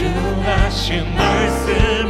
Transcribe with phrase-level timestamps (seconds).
[0.00, 2.09] 주하신 말씀.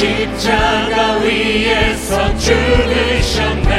[0.00, 3.69] 십자가 위에서 죽으셨네.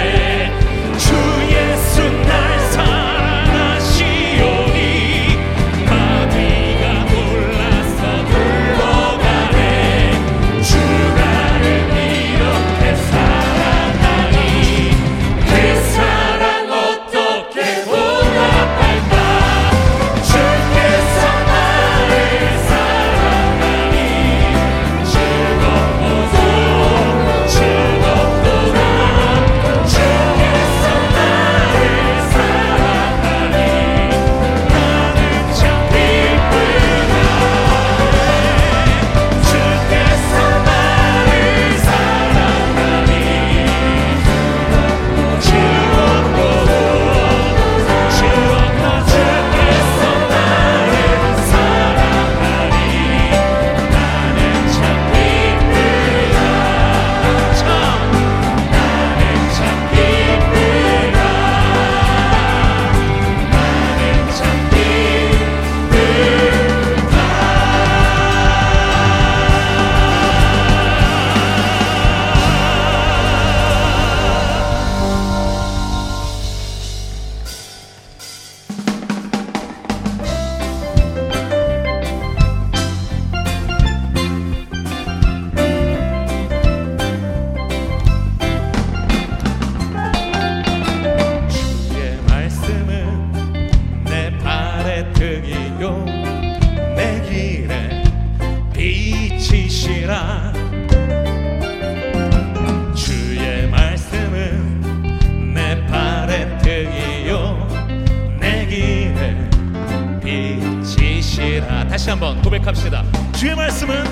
[112.71, 113.03] 합시다.
[113.37, 114.03] 주의 말씀은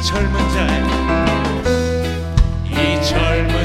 [0.00, 0.78] 젊은 자이
[3.02, 3.57] 젊은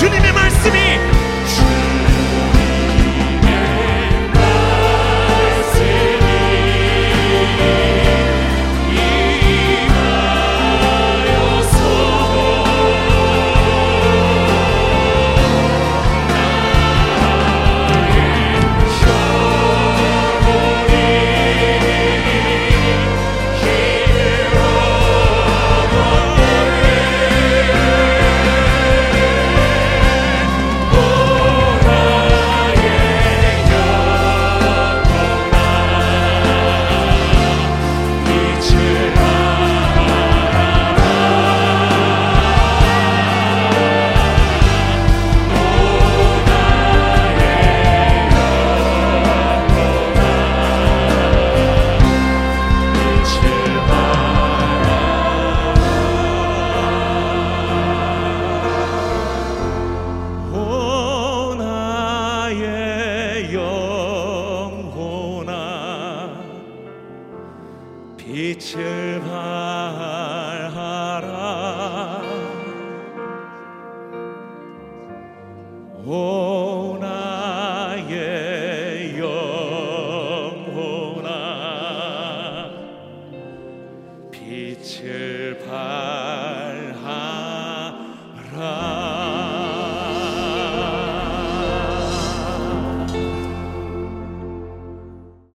[0.00, 0.49] 弟兄姐妹们。